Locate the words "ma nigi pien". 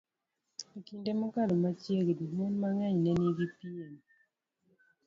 3.07-3.93